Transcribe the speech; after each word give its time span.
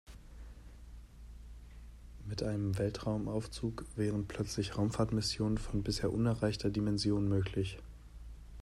Mit 2.25 2.41
einem 2.41 2.79
Weltraumaufzug 2.79 3.85
wären 3.97 4.27
plötzlich 4.27 4.75
Raumfahrtmissionen 4.75 5.59
von 5.59 5.83
bisher 5.83 6.11
unerreichter 6.11 6.71
Dimension 6.71 7.29
möglich. 7.29 7.77